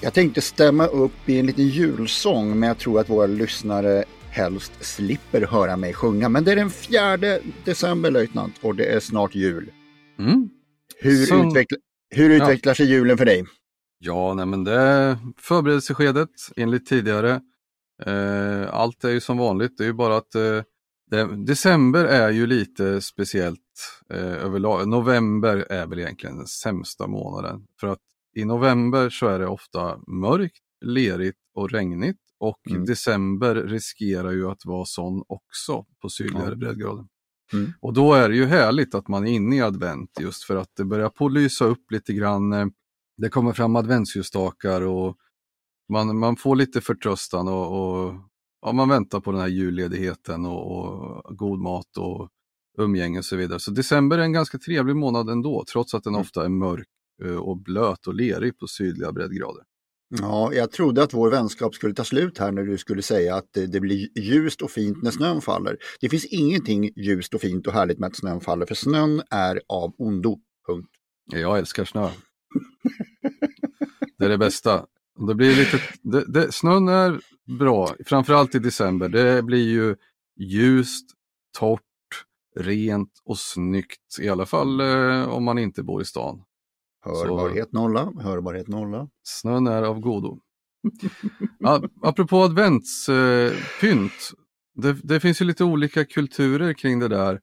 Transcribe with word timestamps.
Jag 0.00 0.14
tänkte 0.14 0.40
stämma 0.40 0.86
upp 0.86 1.28
i 1.28 1.38
en 1.38 1.46
liten 1.46 1.68
julsång, 1.68 2.58
men 2.58 2.68
jag 2.68 2.78
tror 2.78 3.00
att 3.00 3.10
våra 3.10 3.26
lyssnare 3.26 4.04
helst 4.30 4.72
slipper 4.80 5.40
höra 5.46 5.76
mig 5.76 5.94
sjunga. 5.94 6.28
Men 6.28 6.44
det 6.44 6.52
är 6.52 6.56
den 6.56 6.70
4 6.70 7.16
december, 7.64 8.10
löjtnant, 8.10 8.54
och 8.60 8.74
det 8.74 8.84
är 8.84 9.00
snart 9.00 9.34
jul. 9.34 9.70
Mm. 10.18 10.48
Hur, 10.96 11.26
Som- 11.26 11.48
utveckla, 11.48 11.78
hur 12.10 12.30
utvecklar 12.30 12.74
sig 12.74 12.86
julen 12.86 13.18
för 13.18 13.24
dig? 13.24 13.44
Ja, 13.98 14.34
nej 14.34 14.46
men 14.46 14.64
det 14.64 15.18
förberedelseskedet 15.40 16.30
enligt 16.56 16.86
tidigare. 16.86 17.40
Eh, 18.06 18.74
allt 18.74 19.04
är 19.04 19.10
ju 19.10 19.20
som 19.20 19.38
vanligt, 19.38 19.78
det 19.78 19.84
är 19.84 19.86
ju 19.88 19.92
bara 19.92 20.16
att 20.16 20.34
eh, 20.34 20.62
det, 21.10 21.44
december 21.46 22.04
är 22.04 22.30
ju 22.30 22.46
lite 22.46 23.00
speciellt 23.00 23.58
eh, 24.14 24.32
överlag. 24.44 24.88
November 24.88 25.66
är 25.70 25.86
väl 25.86 25.98
egentligen 25.98 26.36
den 26.36 26.46
sämsta 26.46 27.06
månaden. 27.06 27.60
För 27.80 27.86
att 27.86 27.98
i 28.38 28.44
november 28.44 29.10
så 29.10 29.26
är 29.26 29.38
det 29.38 29.46
ofta 29.46 29.98
mörkt, 30.06 30.58
lerigt 30.84 31.38
och 31.54 31.70
regnigt. 31.70 32.18
Och 32.40 32.70
Mm. 32.70 32.84
december 32.84 33.54
riskerar 33.54 34.30
ju 34.30 34.48
att 34.50 34.64
vara 34.64 34.84
sån 34.84 35.22
också 35.28 35.84
på 36.02 36.08
sydligare 36.08 36.50
Ja. 36.50 36.54
breddgrader. 36.56 37.06
Mm. 37.52 37.72
Och 37.80 37.92
då 37.92 38.12
är 38.14 38.28
det 38.28 38.36
ju 38.36 38.44
härligt 38.44 38.94
att 38.94 39.08
man 39.08 39.26
är 39.26 39.30
inne 39.32 39.56
i 39.56 39.60
advent 39.60 40.10
just 40.20 40.44
för 40.44 40.56
att 40.56 40.68
det 40.76 40.84
börjar 40.84 41.08
på 41.08 41.28
lysa 41.28 41.64
upp 41.64 41.90
lite 41.90 42.12
grann. 42.12 42.52
eh, 42.52 42.66
Det 43.16 43.28
kommer 43.28 43.52
fram 43.52 43.76
adventsljusstakar 43.76 44.82
och 44.82 45.16
man, 45.88 46.18
man 46.18 46.36
får 46.36 46.56
lite 46.56 46.80
förtröstan 46.80 47.48
och, 47.48 47.66
och 48.06 48.14
ja, 48.62 48.72
man 48.72 48.88
väntar 48.88 49.20
på 49.20 49.32
den 49.32 49.40
här 49.40 49.48
julledigheten 49.48 50.46
och, 50.46 50.66
och 51.26 51.36
god 51.36 51.58
mat 51.58 51.96
och 51.98 52.28
umgänge 52.78 53.18
och 53.18 53.24
så 53.24 53.36
vidare. 53.36 53.60
Så 53.60 53.70
december 53.70 54.18
är 54.18 54.22
en 54.22 54.32
ganska 54.32 54.58
trevlig 54.58 54.96
månad 54.96 55.28
ändå, 55.30 55.64
trots 55.72 55.94
att 55.94 56.04
den 56.04 56.14
Mm. 56.14 56.20
ofta 56.20 56.44
är 56.44 56.48
mörk 56.48 56.88
och 57.40 57.56
blöt 57.56 58.06
och 58.06 58.14
lerig 58.14 58.58
på 58.58 58.66
sydliga 58.66 59.12
breddgrader. 59.12 59.62
Ja, 60.08 60.52
jag 60.54 60.72
trodde 60.72 61.02
att 61.02 61.14
vår 61.14 61.30
vänskap 61.30 61.74
skulle 61.74 61.94
ta 61.94 62.04
slut 62.04 62.38
här 62.38 62.52
när 62.52 62.62
du 62.62 62.78
skulle 62.78 63.02
säga 63.02 63.34
att 63.36 63.48
det, 63.54 63.66
det 63.66 63.80
blir 63.80 64.18
ljust 64.18 64.62
och 64.62 64.70
fint 64.70 65.02
när 65.02 65.10
snön 65.10 65.40
faller. 65.40 65.76
Det 66.00 66.08
finns 66.08 66.24
ingenting 66.24 66.90
ljust 66.96 67.34
och 67.34 67.40
fint 67.40 67.66
och 67.66 67.72
härligt 67.72 67.98
med 67.98 68.06
att 68.06 68.16
snön 68.16 68.40
faller, 68.40 68.66
för 68.66 68.74
snön 68.74 69.22
är 69.30 69.60
av 69.68 69.94
ondo. 69.98 70.38
Punkt. 70.66 70.88
Jag 71.32 71.58
älskar 71.58 71.84
snö. 71.84 72.10
Det 74.18 74.24
är 74.24 74.28
det 74.28 74.38
bästa. 74.38 74.86
Det 75.28 75.34
blir 75.34 75.56
lite, 75.56 75.80
det, 76.02 76.32
det, 76.32 76.52
snön 76.52 76.88
är 76.88 77.20
bra, 77.58 77.94
framförallt 78.06 78.54
i 78.54 78.58
december. 78.58 79.08
Det 79.08 79.42
blir 79.42 79.68
ju 79.68 79.96
ljust, 80.36 81.10
torrt, 81.58 81.82
rent 82.56 83.12
och 83.24 83.38
snyggt. 83.38 84.18
I 84.20 84.28
alla 84.28 84.46
fall 84.46 84.80
eh, 84.80 85.28
om 85.28 85.44
man 85.44 85.58
inte 85.58 85.82
bor 85.82 86.02
i 86.02 86.04
stan. 86.04 86.42
Hörbarhet 87.08 87.72
nolla, 87.72 88.12
hörbarhet 88.20 88.68
nolla. 88.68 89.08
Snön 89.22 89.66
är 89.66 89.82
av 89.82 90.00
godo. 90.00 90.38
Apropå 92.02 92.36
adventspynt. 92.36 94.12
Eh, 94.12 94.82
det, 94.82 94.92
det 94.92 95.20
finns 95.20 95.40
ju 95.40 95.44
lite 95.44 95.64
olika 95.64 96.04
kulturer 96.04 96.72
kring 96.72 96.98
det 96.98 97.08
där 97.08 97.40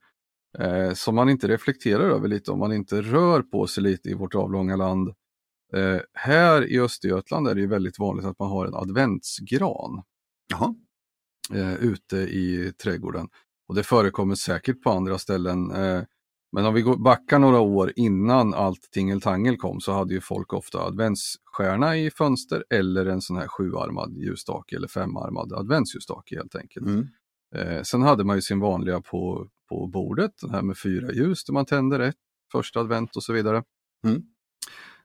eh, 0.59 0.93
som 0.93 1.15
man 1.15 1.29
inte 1.29 1.47
reflekterar 1.47 2.09
över 2.09 2.27
lite 2.27 2.51
om 2.51 2.59
man 2.59 2.73
inte 2.73 3.01
rör 3.01 3.41
på 3.41 3.67
sig 3.67 3.83
lite 3.83 4.09
i 4.09 4.13
vårt 4.13 4.35
avlånga 4.35 4.75
land. 4.75 5.09
Eh, 5.73 5.99
här 6.13 6.71
i 6.71 6.79
Östergötland 6.79 7.47
är 7.47 7.55
det 7.55 7.61
ju 7.61 7.67
väldigt 7.67 7.99
vanligt 7.99 8.25
att 8.25 8.39
man 8.39 8.49
har 8.49 8.65
en 8.65 8.75
adventsgran 8.75 10.03
Jaha. 10.47 10.75
eh, 11.53 11.75
ute 11.75 12.17
i 12.17 12.73
trädgården. 12.83 13.27
Och 13.67 13.75
det 13.75 13.83
förekommer 13.83 14.35
säkert 14.35 14.81
på 14.81 14.91
andra 14.91 15.17
ställen. 15.17 15.71
Eh, 15.71 16.03
men 16.55 16.65
om 16.65 16.73
vi 16.73 16.81
går, 16.81 16.97
backar 16.97 17.39
några 17.39 17.59
år 17.59 17.93
innan 17.95 18.53
allt 18.53 18.91
tingeltangel 18.91 19.57
kom 19.57 19.79
så 19.81 19.91
hade 19.91 20.13
ju 20.13 20.21
folk 20.21 20.53
ofta 20.53 20.79
adventsstjärna 20.79 21.97
i 21.97 22.11
fönster 22.11 22.63
eller 22.69 23.05
en 23.05 23.21
sån 23.21 23.37
här 23.37 23.47
sjuarmad 23.47 24.17
ljusstake 24.17 24.75
eller 24.75 24.87
femarmad 24.87 25.53
adventsljusstake 25.53 26.35
helt 26.35 26.55
enkelt. 26.55 26.85
Mm. 26.85 27.07
Eh, 27.55 27.81
sen 27.81 28.01
hade 28.01 28.23
man 28.23 28.35
ju 28.35 28.41
sin 28.41 28.59
vanliga 28.59 29.01
på, 29.01 29.47
på 29.69 29.87
bordet, 29.87 30.31
den 30.41 30.49
här 30.49 30.61
med 30.61 30.77
fyra 30.77 31.11
ljus 31.11 31.45
där 31.45 31.53
man 31.53 31.65
tänder 31.65 31.99
ett, 31.99 32.15
första 32.51 32.79
advent 32.79 33.15
och 33.15 33.23
så 33.23 33.33
vidare. 33.33 33.63
Mm. 34.03 34.21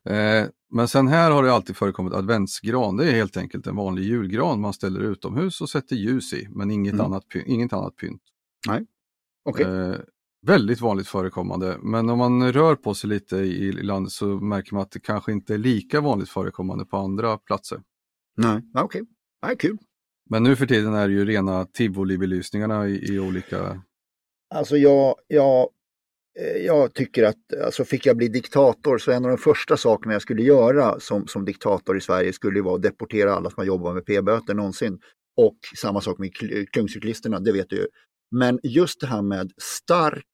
Eh, 0.05 0.49
men 0.73 0.89
sen 0.89 1.09
här 1.09 1.31
har 1.31 1.43
det 1.43 1.53
alltid 1.53 1.77
förekommit 1.77 2.13
adventsgran. 2.13 2.97
Det 2.97 3.09
är 3.09 3.13
helt 3.13 3.37
enkelt 3.37 3.67
en 3.67 3.77
vanlig 3.77 4.03
julgran 4.03 4.61
man 4.61 4.73
ställer 4.73 5.01
utomhus 5.01 5.61
och 5.61 5.71
sätter 5.71 5.97
ljus 5.97 6.33
i, 6.33 6.49
men 6.51 6.71
inget, 6.71 6.95
Mm. 6.95 7.07
annat, 7.07 7.25
inget 7.47 7.73
annat 7.73 7.97
pynt. 7.97 8.23
Okej. 9.45 9.67
Eh, 9.67 9.97
väldigt 10.47 10.81
vanligt 10.81 11.09
förekommande, 11.09 11.79
men 11.83 12.11
om 12.11 12.19
man 12.19 12.53
rör 12.53 12.75
på 12.77 12.95
sig 12.95 13.11
lite 13.11 13.37
i, 13.37 13.69
i 13.69 13.73
landet 13.73 14.13
så 14.13 14.27
märker 14.27 14.75
man 14.75 14.83
att 14.83 14.91
det 14.91 15.01
kanske 15.01 15.33
inte 15.33 15.55
är 15.55 15.59
lika 15.59 16.01
vanligt 16.01 16.29
förekommande 16.29 16.85
på 16.85 16.97
andra 16.97 17.39
platser. 17.39 17.81
Nej, 18.37 18.63
okej. 18.75 19.03
Nej, 19.47 19.57
kul. 19.57 19.79
Men 20.31 20.43
nu 20.43 20.57
för 20.57 20.67
tiden 20.67 20.95
är 20.95 21.09
det 21.09 21.15
ju 21.15 21.25
rena 21.25 21.65
tivolibelysningarna 21.65 22.89
i, 22.89 23.15
i 23.15 23.19
olika 23.19 23.83
Alltså 24.55 24.77
jag, 24.77 25.15
jag, 25.27 25.69
eh, 26.41 26.57
jag 26.67 26.95
tycker 26.95 27.25
att 27.25 27.63
alltså 27.65 27.85
fick 27.85 28.07
jag 28.07 28.17
bli 28.17 28.29
diktator 28.29 28.99
så 28.99 29.13
en 29.13 29.25
av 29.25 29.31
de 29.31 29.37
första 29.39 29.77
sakerna 29.77 30.13
jag 30.13 30.23
skulle 30.23 30.43
göra 30.43 31.01
som, 31.01 31.27
som 31.27 31.45
diktator 31.45 31.97
i 31.97 32.01
Sverige 32.01 32.33
skulle 32.33 32.63
vara 32.63 32.75
att 32.75 32.83
deportera 32.83 33.35
alla 33.35 33.51
som 33.51 33.61
har 33.61 33.65
jobbat 33.65 33.95
med 33.95 34.07
p-böter 34.07 34.55
någonsin. 34.55 34.99
Och 35.37 35.57
samma 35.77 36.01
sak 36.01 36.19
med 36.19 36.31
kl- 36.31 36.67
klungcyklisterna, 36.67 37.41
det 37.41 37.53
vet 37.53 37.71
du 37.71 37.77
ju. 37.77 37.87
Men 38.31 38.61
just 38.63 39.01
det 39.01 39.07
här 39.07 39.23
med 39.23 39.53
stark 39.63 40.27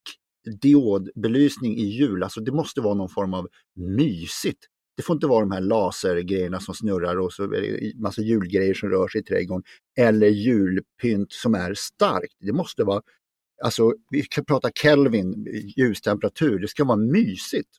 diodbelysning 0.60 1.76
i 1.76 1.84
jul, 1.84 2.22
alltså 2.22 2.40
det 2.40 2.52
måste 2.52 2.80
vara 2.80 2.94
någon 2.94 3.08
form 3.08 3.34
av 3.34 3.48
mysigt. 3.76 4.64
Det 4.96 5.02
får 5.02 5.14
inte 5.16 5.26
vara 5.26 5.40
de 5.40 5.50
här 5.50 5.60
lasergrejerna 5.60 6.60
som 6.60 6.74
snurrar 6.74 7.16
och 7.16 7.32
så 7.32 7.42
är 7.42 7.48
det 7.48 7.92
massa 8.02 8.22
julgrejer 8.22 8.74
som 8.74 8.88
rör 8.88 9.08
sig 9.08 9.20
i 9.20 9.24
trädgården. 9.24 9.62
Eller 9.98 10.28
julpynt 10.28 11.32
som 11.32 11.54
är 11.54 11.74
starkt. 11.74 12.36
Det 12.40 12.52
måste 12.52 12.84
vara 12.84 13.02
Alltså, 13.62 13.94
vi 14.10 14.22
kan 14.22 14.44
prata 14.44 14.70
Kelvin, 14.74 15.46
ljustemperatur, 15.76 16.58
det 16.58 16.68
ska 16.68 16.84
vara 16.84 16.96
mysigt. 16.96 17.70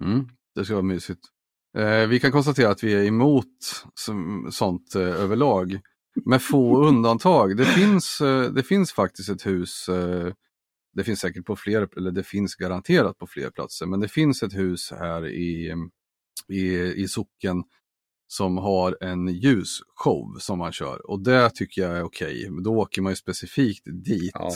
Mm, 0.00 0.28
det 0.54 0.64
ska 0.64 0.74
vara 0.74 0.82
mysigt. 0.82 1.20
Eh, 1.78 2.06
vi 2.06 2.20
kan 2.20 2.32
konstatera 2.32 2.70
att 2.70 2.84
vi 2.84 2.94
är 2.94 3.04
emot 3.04 3.84
som, 3.94 4.48
sånt 4.52 4.94
eh, 4.94 5.02
överlag. 5.02 5.80
Med 6.24 6.42
få 6.42 6.84
undantag. 6.84 7.56
Det 7.56 7.64
finns, 7.64 8.20
eh, 8.20 8.52
det 8.52 8.62
finns 8.62 8.92
faktiskt 8.92 9.28
ett 9.28 9.46
hus, 9.46 9.88
eh, 9.88 10.32
det 10.94 11.04
finns 11.04 11.20
säkert 11.20 11.46
på 11.46 11.56
fler, 11.56 11.88
eller 11.96 12.10
det 12.10 12.22
finns 12.22 12.54
garanterat 12.54 13.18
på 13.18 13.26
fler 13.26 13.50
platser, 13.50 13.86
men 13.86 14.00
det 14.00 14.08
finns 14.08 14.42
ett 14.42 14.54
hus 14.54 14.90
här 14.90 15.26
i, 15.26 15.74
i, 16.48 16.76
i 16.96 17.08
socken 17.08 17.64
som 18.28 18.56
har 18.56 18.96
en 19.00 19.28
ljusshow 19.28 20.36
som 20.38 20.58
man 20.58 20.72
kör 20.72 21.10
och 21.10 21.22
det 21.22 21.50
tycker 21.54 21.82
jag 21.82 21.98
är 21.98 22.02
okej. 22.02 22.48
Då 22.64 22.76
åker 22.76 23.02
man 23.02 23.12
ju 23.12 23.16
specifikt 23.16 23.82
dit. 24.04 24.30
Ja. 24.34 24.50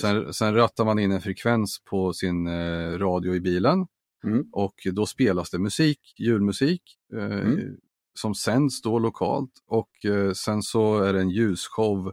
Sen, 0.00 0.32
sen 0.34 0.54
rattar 0.54 0.84
man 0.84 0.98
in 0.98 1.12
en 1.12 1.20
frekvens 1.20 1.82
på 1.90 2.12
sin 2.12 2.46
eh, 2.46 2.98
radio 2.98 3.34
i 3.34 3.40
bilen 3.40 3.86
Mm. 4.24 4.44
och 4.52 4.74
då 4.92 5.06
spelas 5.06 5.50
det 5.50 5.58
musik, 5.58 6.14
julmusik, 6.18 6.82
eh, 7.14 7.24
Mm. 7.24 7.76
Som 8.14 8.34
sänds 8.34 8.82
då 8.82 8.98
lokalt 8.98 9.52
och 9.66 10.04
eh, 10.04 10.32
sen 10.32 10.62
så 10.62 10.98
är 10.98 11.12
det 11.12 11.20
en 11.20 11.30
ljusshow 11.30 12.12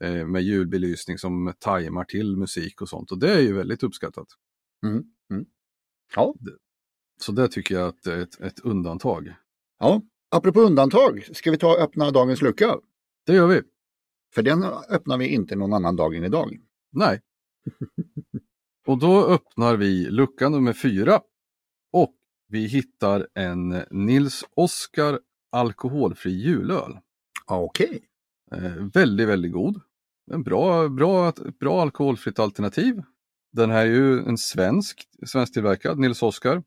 eh, 0.00 0.26
med 0.26 0.42
julbelysning 0.42 1.18
som 1.18 1.52
tajmar 1.58 2.04
till 2.04 2.36
musik 2.36 2.82
och 2.82 2.88
sånt 2.88 3.10
och 3.10 3.18
det 3.18 3.32
är 3.32 3.40
ju 3.40 3.52
väldigt 3.52 3.82
uppskattat. 3.82 4.26
Mm. 4.86 5.04
Mm. 5.30 5.46
Ja. 6.14 6.34
Så 7.20 7.32
det 7.32 7.48
tycker 7.48 7.74
jag 7.74 7.88
att 7.88 8.02
det 8.02 8.12
är 8.12 8.20
ett, 8.20 8.40
ett 8.40 8.60
undantag. 8.60 9.34
ja, 9.78 10.02
apropå 10.30 10.60
undantag, 10.60 11.28
ska 11.32 11.50
vi 11.50 11.58
ta 11.58 11.74
och 11.74 11.80
öppna 11.80 12.10
dagens 12.10 12.42
lucka? 12.42 12.76
Det 13.26 13.34
gör 13.34 13.46
vi. 13.46 13.62
För 14.34 14.42
den 14.42 14.64
öppnar 14.90 15.18
vi 15.18 15.28
inte 15.28 15.56
någon 15.56 15.72
annan 15.72 15.96
dag 15.96 16.16
än 16.16 16.24
idag. 16.24 16.58
Nej. 16.92 17.20
och 18.86 18.98
då 18.98 19.24
öppnar 19.26 19.76
vi 19.76 20.10
lucka 20.10 20.48
nummer 20.48 20.72
fyra 20.72 21.20
och 21.92 22.14
vi 22.48 22.66
hittar 22.66 23.28
en 23.34 23.82
Nils 23.90 24.44
Oskar 24.56 25.20
alkoholfri 25.52 26.30
julöl. 26.30 26.98
Okej. 27.46 28.02
Eh, 28.52 28.74
väldigt, 28.94 29.28
väldigt 29.28 29.52
god. 29.52 29.80
en 30.32 30.42
bra, 30.42 30.88
bra, 30.88 31.32
bra 31.60 31.82
alkoholfritt 31.82 32.38
alternativ. 32.38 33.02
Den 33.52 33.70
här 33.70 33.86
är 33.86 33.90
ju 33.90 34.18
en 34.18 34.38
svensk, 34.38 35.08
svensktillverkad, 35.26 35.98
Nils 35.98 36.22
Oskar. 36.22 36.62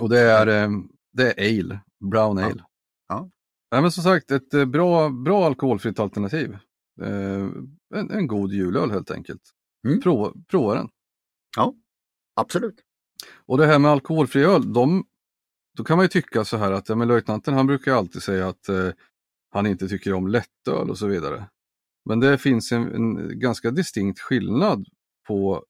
Och 0.00 0.08
det 0.08 0.18
är, 0.20 0.46
eh, 0.46 0.70
det 1.12 1.40
är 1.40 1.60
ale, 1.60 1.80
brown 2.10 2.38
ale. 2.38 2.54
Ja. 2.58 2.64
Ja. 3.08 3.30
Nej, 3.70 3.82
men 3.82 3.92
som 3.92 4.04
sagt, 4.04 4.30
ett 4.30 4.54
eh, 4.54 4.64
bra, 4.64 5.08
bra 5.08 5.46
alkoholfritt 5.46 5.98
alternativ. 5.98 6.56
Eh, 7.02 7.48
en, 7.94 8.10
en 8.10 8.26
god 8.26 8.52
julöl 8.52 8.90
helt 8.90 9.10
enkelt. 9.10 9.42
Mm. 9.86 10.00
Prova, 10.00 10.32
prova 10.48 10.74
den. 10.74 10.88
Absolut. 12.34 12.80
Och 13.46 13.58
det 13.58 13.66
här 13.66 13.78
med 13.78 13.90
alkoholfri 13.90 14.44
öl, 14.44 14.72
de, 14.72 15.04
då 15.76 15.84
kan 15.84 15.96
man 15.96 16.04
ju 16.04 16.08
tycka 16.08 16.44
så 16.44 16.56
här 16.56 16.72
att 16.72 16.88
ja, 16.88 16.94
men 16.94 17.08
löjtnanten 17.08 17.54
han 17.54 17.66
brukar 17.66 17.94
alltid 17.94 18.22
säga 18.22 18.48
att 18.48 18.68
eh, 18.68 18.88
han 19.50 19.66
inte 19.66 19.88
tycker 19.88 20.12
om 20.12 20.28
lättöl 20.28 20.90
och 20.90 20.98
så 20.98 21.06
vidare. 21.06 21.48
Men 22.08 22.20
det 22.20 22.38
finns 22.38 22.72
en, 22.72 22.94
en 22.94 23.38
ganska 23.38 23.70
distinkt 23.70 24.20
skillnad 24.20 24.86
på 25.28 25.64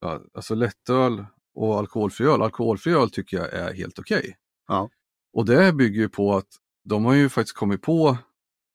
ja, 0.00 0.20
alltså 0.34 0.54
lättöl 0.54 1.24
och 1.54 1.78
alkoholfri 1.78 2.26
öl. 2.26 2.42
Alkoholfri 2.42 2.92
öl 2.92 3.10
tycker 3.10 3.36
jag 3.36 3.52
är 3.52 3.74
helt 3.74 3.98
okej. 3.98 4.36
Ja. 4.68 4.90
Och 5.32 5.44
det 5.46 5.72
bygger 5.72 6.00
ju 6.00 6.08
på 6.08 6.36
att 6.36 6.48
de 6.84 7.04
har 7.04 7.14
ju 7.14 7.28
faktiskt 7.28 7.56
kommit 7.56 7.82
på 7.82 8.18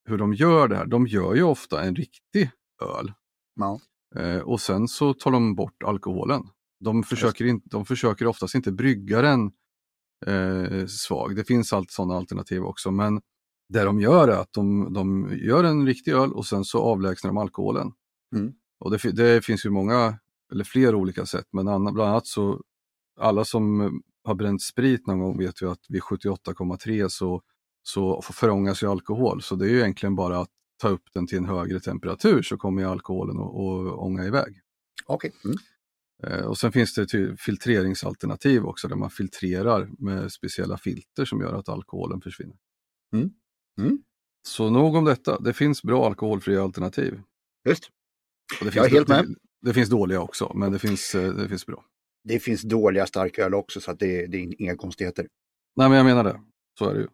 hur 0.08 0.18
de 0.18 0.34
gör 0.34 0.68
det 0.68 0.76
här. 0.76 0.86
De 0.86 1.06
gör 1.06 1.34
ju 1.34 1.42
ofta 1.42 1.82
en 1.82 1.96
riktig 1.96 2.50
öl 2.82 3.12
Ja. 3.60 3.80
eh, 4.16 4.38
och 4.38 4.60
sen 4.60 4.88
så 4.88 5.14
tar 5.14 5.30
de 5.30 5.54
bort 5.54 5.82
alkoholen. 5.82 6.42
De 6.80 7.02
försöker, 7.02 7.44
in, 7.44 7.62
de 7.64 7.86
försöker 7.86 8.26
oftast 8.26 8.54
inte 8.54 8.72
brygga 8.72 9.22
den 9.22 9.52
eh, 10.26 10.86
svag. 10.86 11.36
Det 11.36 11.44
finns 11.44 11.72
allt 11.72 11.90
sådana 11.90 12.16
alternativ 12.16 12.64
också 12.64 12.90
men 12.90 13.20
det 13.68 13.84
de 13.84 14.00
gör 14.00 14.28
är 14.28 14.36
att 14.36 14.52
de, 14.52 14.92
de 14.92 15.36
gör 15.38 15.64
en 15.64 15.86
riktig 15.86 16.12
öl 16.12 16.32
och 16.32 16.46
sen 16.46 16.64
så 16.64 16.78
avlägsnar 16.78 17.28
de 17.28 17.36
alkoholen. 17.36 17.92
Mm. 18.36 18.52
Och 18.78 18.90
det, 18.90 19.12
det 19.12 19.44
finns 19.44 19.66
ju 19.66 19.70
många, 19.70 20.18
eller 20.52 20.64
fler 20.64 20.94
olika 20.94 21.26
sätt, 21.26 21.46
men 21.52 21.68
anna- 21.68 21.92
bland 21.92 22.10
annat 22.10 22.26
så 22.26 22.62
alla 23.20 23.44
som 23.44 23.90
har 24.24 24.34
bränt 24.34 24.62
sprit 24.62 25.06
någon 25.06 25.18
gång 25.18 25.38
vet 25.38 25.62
ju 25.62 25.70
att 25.70 25.80
vid 25.88 26.02
78,3 26.02 27.08
så, 27.08 27.42
så 27.82 28.22
förångas 28.22 28.82
ju 28.82 28.90
alkohol. 28.90 29.42
Så 29.42 29.56
det 29.56 29.64
är 29.64 29.68
ju 29.68 29.78
egentligen 29.78 30.14
bara 30.14 30.38
att 30.38 30.50
ta 30.76 30.88
upp 30.88 31.04
den 31.14 31.26
till 31.26 31.38
en 31.38 31.44
högre 31.44 31.80
temperatur 31.80 32.42
så 32.42 32.56
kommer 32.56 32.84
alkoholen 32.84 33.36
att 33.36 33.98
ånga 33.98 34.24
iväg. 34.24 34.60
Okej. 35.06 35.32
Mm. 35.44 35.56
Eh, 36.22 36.40
Och 36.46 36.58
sen 36.58 36.72
finns 36.72 36.94
det 36.94 37.36
filtreringsalternativ 37.38 38.64
också 38.64 38.88
där 38.88 38.96
man 38.96 39.10
filtrerar 39.10 39.88
med 39.98 40.32
speciella 40.32 40.78
filter 40.78 41.24
som 41.24 41.40
gör 41.40 41.54
att 41.54 41.68
alkoholen 41.68 42.20
försvinner. 42.20 42.56
Mm. 43.14 43.30
Mm. 43.80 43.98
Så 44.48 44.70
nog 44.70 44.94
om 44.94 45.04
detta. 45.04 45.40
Det 45.40 45.52
finns 45.52 45.82
bra 45.82 46.06
alkoholfria 46.06 46.62
alternativ. 46.62 47.20
Just. 47.68 47.84
Och 48.60 48.66
det 48.66 48.74
Jag 48.74 48.86
är 48.86 48.90
helt 48.90 49.08
med. 49.08 49.34
Det 49.60 49.74
finns 49.74 49.88
dåliga 49.88 50.20
också, 50.20 50.52
men 50.54 50.72
det 50.72 50.78
finns, 50.78 51.14
eh, 51.14 51.32
det 51.34 51.48
finns 51.48 51.66
bra. 51.66 51.84
Det 52.24 52.38
finns 52.38 52.62
dåliga 52.62 53.06
starköl 53.06 53.54
också 53.54 53.80
så 53.80 53.92
det, 53.92 54.26
det 54.26 54.38
är 54.38 54.60
inga 54.62 54.76
konstigheter. 54.76 55.26
Nej, 55.76 55.88
men 55.88 55.96
jag 55.96 56.06
menar 56.06 56.24
det. 56.24 56.40
Så 56.78 56.88
är 56.88 56.94
det 56.94 57.00
ju. 57.00 57.08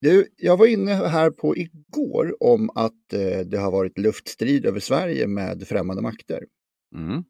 Du, 0.00 0.28
jag 0.36 0.56
var 0.56 0.66
inne 0.66 0.94
här 0.94 1.30
på 1.30 1.56
igår 1.56 2.36
om 2.42 2.70
att 2.74 3.12
eh, 3.12 3.38
det 3.46 3.58
har 3.58 3.70
varit 3.72 3.98
luftstrid 3.98 4.66
över 4.66 4.80
Sverige 4.80 5.26
med 5.26 5.68
främmande 5.68 6.02
makter. 6.02 6.44
Mm. 6.94 7.24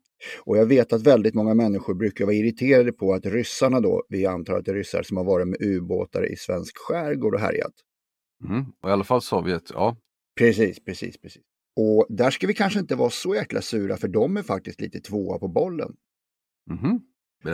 Och 0.45 0.57
jag 0.57 0.67
vet 0.67 0.93
att 0.93 1.03
väldigt 1.03 1.35
många 1.35 1.55
människor 1.55 1.95
brukar 1.95 2.25
vara 2.25 2.35
irriterade 2.35 2.93
på 2.93 3.15
att 3.15 3.27
ryssarna 3.27 3.81
då, 3.81 4.05
vi 4.09 4.27
antar 4.27 4.59
att 4.59 4.65
det 4.65 4.71
är 4.71 4.75
ryssar 4.75 5.03
som 5.03 5.17
har 5.17 5.25
varit 5.25 5.49
med 5.49 5.63
ubåtar 5.63 6.33
i 6.33 6.37
svensk 6.37 6.79
skärgård 6.79 7.35
och 7.35 7.41
härjat. 7.41 7.75
Mm. 8.49 8.65
Och 8.83 8.89
I 8.89 8.93
alla 8.93 9.05
fall 9.05 9.23
Sovjet, 9.23 9.71
ja. 9.75 9.97
Precis, 10.39 10.85
precis, 10.85 11.21
precis. 11.21 11.43
Och 11.77 12.07
där 12.09 12.31
ska 12.31 12.47
vi 12.47 12.55
kanske 12.55 12.79
inte 12.81 12.95
vara 12.95 13.11
så 13.11 13.35
jäkla 13.35 13.61
sura 13.61 13.97
för 13.97 14.09
de 14.09 14.37
är 14.37 14.43
faktiskt 14.43 14.81
lite 14.81 15.01
tvåa 15.01 15.39
på 15.39 15.49
bollen. 15.49 15.97
Mhm. 16.71 17.01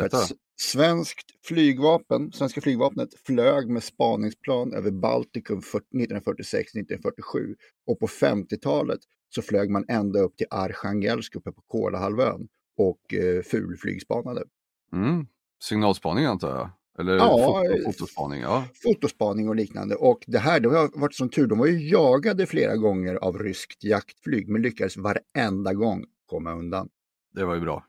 Berätta. 0.00 0.18
svenskt 0.60 1.46
flygvapen, 1.46 2.32
svenska 2.32 2.60
flygvapnet 2.60 3.08
flög 3.26 3.68
med 3.68 3.82
spaningsplan 3.82 4.74
över 4.74 4.90
Baltikum 4.90 5.60
1946-1947 5.60 7.54
och 7.86 7.98
på 8.00 8.06
50-talet 8.06 9.00
så 9.34 9.42
flög 9.42 9.70
man 9.70 9.84
ända 9.88 10.20
upp 10.20 10.36
till 10.36 10.46
Arkhangelsk 10.50 11.36
uppe 11.36 11.52
på 11.52 11.62
Kolahalvön 11.66 12.48
och 12.78 13.14
eh, 13.14 13.42
fulflygspanade. 13.42 14.44
Mm. 14.92 15.26
Signalspaning 15.62 16.24
antar 16.24 16.48
jag? 16.48 16.70
Eller 16.98 17.16
Ja, 17.16 17.64
eh, 17.64 17.84
fotospaning? 17.84 18.40
Ja. 18.40 18.64
Fotospaning 18.82 19.48
och 19.48 19.56
liknande. 19.56 19.94
Och 19.94 20.24
det 20.26 20.38
här, 20.38 20.60
det 20.60 20.68
har 20.68 21.00
varit 21.00 21.14
som 21.14 21.28
tur, 21.28 21.46
de 21.46 21.58
var 21.58 21.66
ju 21.66 21.88
jagade 21.88 22.46
flera 22.46 22.76
gånger 22.76 23.14
av 23.14 23.38
ryskt 23.38 23.84
jaktflyg 23.84 24.48
men 24.48 24.62
lyckades 24.62 24.96
varenda 24.96 25.74
gång 25.74 26.04
komma 26.26 26.52
undan. 26.52 26.88
Det 27.34 27.44
var 27.44 27.54
ju 27.54 27.60
bra. 27.60 27.86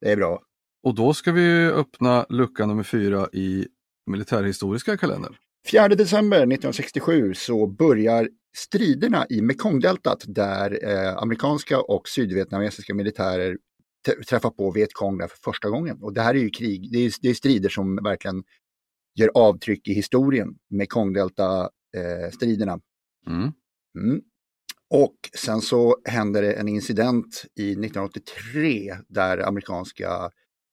Det 0.00 0.12
är 0.12 0.16
bra. 0.16 0.42
Och 0.86 0.94
då 0.94 1.14
ska 1.14 1.32
vi 1.32 1.66
öppna 1.66 2.26
lucka 2.28 2.66
nummer 2.66 2.82
fyra 2.82 3.28
i 3.32 3.66
militärhistoriska 4.10 4.96
kalendern. 4.96 5.34
4 5.70 5.88
december 5.88 6.36
1967 6.36 7.34
så 7.34 7.66
börjar 7.66 8.28
striderna 8.56 9.26
i 9.30 9.42
Mekongdeltat 9.42 10.24
där 10.28 10.84
eh, 10.84 11.16
amerikanska 11.16 11.80
och 11.80 12.08
sydvietnamesiska 12.08 12.94
militärer 12.94 13.56
träffar 14.28 14.50
på 14.50 14.70
Vietkong 14.70 15.18
där 15.18 15.28
för 15.28 15.36
första 15.36 15.70
gången. 15.70 16.02
Och 16.02 16.12
det 16.12 16.20
här 16.20 16.34
är 16.34 16.38
ju 16.38 16.50
krig, 16.50 16.92
det 16.92 16.98
är, 16.98 17.12
det 17.22 17.28
är 17.28 17.34
strider 17.34 17.68
som 17.68 17.96
verkligen 17.96 18.42
gör 19.18 19.30
avtryck 19.34 19.88
i 19.88 19.92
historien, 19.92 20.48
Mekongdelta-striderna. 20.70 22.80
Mm. 23.26 23.52
Mm. 23.98 24.20
Och 24.90 25.16
sen 25.38 25.60
så 25.60 25.96
händer 26.04 26.42
det 26.42 26.52
en 26.52 26.68
incident 26.68 27.44
i 27.58 27.70
1983 27.70 28.96
där 29.08 29.48
amerikanska 29.48 30.30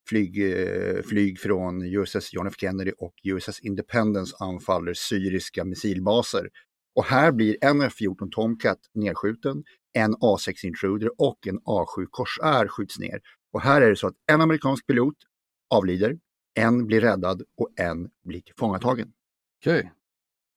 flyg, 0.10 0.52
eh, 0.52 1.02
flyg 1.02 1.40
från 1.40 1.82
USS 1.82 2.34
John 2.34 2.48
F 2.48 2.54
Kennedy 2.58 2.92
och 2.98 3.14
USS 3.24 3.60
Independence 3.60 4.36
anfaller 4.40 4.94
syriska 4.94 5.66
missilbaser. 5.66 6.50
Och 6.96 7.06
här 7.06 7.32
blir 7.32 7.58
en 7.62 7.82
F-14 7.82 8.30
Tomcat 8.32 8.80
nedskjuten, 8.94 9.64
en 9.94 10.16
A6 10.16 10.66
Intruder 10.66 11.10
och 11.18 11.48
en 11.48 11.60
A7 11.60 12.06
Corsair 12.12 12.68
skjuts 12.68 13.00
ner. 13.00 13.22
Och 13.54 13.62
här 13.62 13.82
är 13.82 13.90
det 13.90 13.96
så 13.96 14.08
att 14.08 14.16
en 14.32 14.42
amerikansk 14.42 14.88
pilot 14.88 15.16
avlider, 15.70 16.18
en 16.54 16.86
blir 16.86 17.02
räddad 17.02 17.42
och 17.58 17.70
en 17.80 18.10
blir 18.26 18.42
tillfångatagen. 18.42 19.12
Okej. 19.62 19.92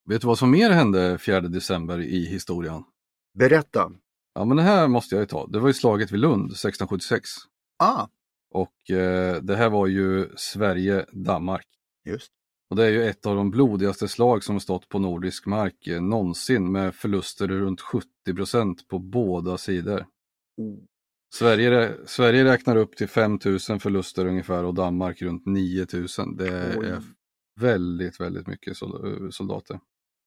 Vet 0.08 0.20
du 0.20 0.26
vad 0.26 0.38
som 0.38 0.50
mer 0.50 0.70
hände 0.70 1.18
4 1.18 1.40
december 1.40 2.00
i 2.00 2.26
historien? 2.26 2.84
Berätta! 3.38 3.92
Ja, 4.34 4.44
men 4.44 4.56
det 4.56 4.62
här 4.62 4.88
måste 4.88 5.14
jag 5.14 5.22
ju 5.22 5.26
ta. 5.26 5.46
Det 5.46 5.58
var 5.58 5.68
ju 5.68 5.74
slaget 5.74 6.12
vid 6.12 6.20
Lund 6.20 6.44
1676. 6.44 7.28
Ah, 7.78 8.06
Och 8.54 8.90
eh, 8.90 9.42
det 9.42 9.56
här 9.56 9.70
var 9.70 9.86
ju 9.86 10.28
Sverige-Danmark. 10.36 11.66
just. 12.04 12.32
Och 12.70 12.76
det 12.76 12.84
är 12.84 12.90
ju 12.90 13.04
ett 13.04 13.26
av 13.26 13.36
de 13.36 13.50
blodigaste 13.50 14.08
slag 14.08 14.44
som 14.44 14.60
stått 14.60 14.88
på 14.88 14.98
nordisk 14.98 15.46
mark 15.46 15.86
eh, 15.86 16.00
någonsin 16.02 16.72
med 16.72 16.94
förluster 16.94 17.48
runt 17.48 17.80
70 17.80 18.06
procent 18.36 18.88
på 18.88 18.98
båda 18.98 19.58
sidor. 19.58 20.06
Oh. 20.56 20.78
Sverige, 21.34 21.96
Sverige 22.06 22.44
räknar 22.44 22.76
upp 22.76 22.96
till 22.96 23.08
5 23.08 23.38
000 23.44 23.58
förluster 23.80 24.26
ungefär 24.26 24.64
och 24.64 24.74
Danmark 24.74 25.22
runt 25.22 25.46
9 25.46 25.86
000. 25.92 26.36
Det 26.36 26.48
är 26.48 27.02
väldigt, 27.60 28.20
väldigt 28.20 28.46
mycket 28.46 28.76
sol- 28.76 29.28
soldater. 29.32 29.80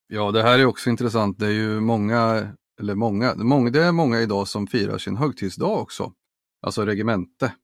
Ja, 0.06 0.30
det 0.30 0.42
här 0.42 0.58
är 0.58 0.64
också 0.66 0.90
intressant. 0.90 1.38
Det 1.38 1.46
är 1.46 1.50
ju 1.50 1.80
många, 1.80 2.48
eller 2.80 2.94
många, 2.94 3.34
många, 3.34 3.70
det 3.70 3.84
är 3.84 3.92
många 3.92 4.20
idag 4.20 4.48
som 4.48 4.66
firar 4.66 4.98
sin 4.98 5.16
högtidsdag 5.16 5.82
också. 5.82 6.12
Alltså 6.62 6.84
regemente 6.84 7.54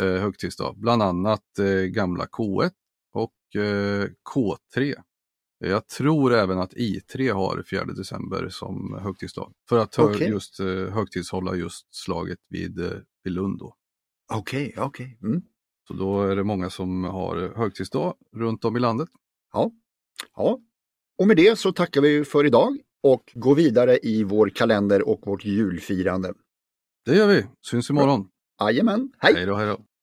eh, 0.00 0.06
högtidsdag. 0.06 0.74
Bland 0.78 1.02
annat 1.02 1.58
eh, 1.58 1.66
gamla 1.66 2.24
K1 2.24 2.70
och 3.12 3.60
eh, 3.62 4.06
K3. 4.34 4.94
Jag 5.58 5.86
tror 5.88 6.34
även 6.34 6.58
att 6.58 6.72
I3 6.74 7.32
har 7.32 7.62
4 7.70 7.84
december 7.84 8.48
som 8.48 8.98
högtidsdag. 9.02 9.52
För 9.68 9.78
att 9.78 9.94
hö- 9.96 10.02
Okej. 10.04 10.28
just 10.28 10.60
eh, 10.60 10.66
högtidshålla 10.66 11.54
just 11.54 11.94
slaget 11.94 12.38
vid, 12.48 12.78
eh, 12.80 12.90
vid 13.24 13.32
Lund. 13.32 13.62
Okej, 14.32 14.74
okej. 14.78 15.18
Mm. 15.22 15.42
Så 15.88 15.94
då 15.94 16.22
är 16.22 16.36
det 16.36 16.44
många 16.44 16.70
som 16.70 17.04
har 17.04 17.52
högtidsdag 17.56 18.14
runt 18.36 18.64
om 18.64 18.76
i 18.76 18.80
landet. 18.80 19.08
Ja. 19.52 19.70
ja. 20.36 20.58
Och 21.18 21.26
med 21.26 21.36
det 21.36 21.58
så 21.58 21.72
tackar 21.72 22.00
vi 22.00 22.24
för 22.24 22.46
idag 22.46 22.76
och 23.02 23.32
går 23.34 23.54
vidare 23.54 23.98
i 24.02 24.24
vår 24.24 24.48
kalender 24.48 25.08
och 25.08 25.26
vårt 25.26 25.44
julfirande. 25.44 26.34
Det 27.04 27.16
gör 27.16 27.26
vi. 27.28 27.46
Syns 27.70 27.90
imorgon. 27.90 28.28
Jajamän, 28.60 29.10
hej! 29.18 29.34
Hej 29.34 29.46
då, 29.46 29.54
hej 29.56 29.66
då. 29.66 29.87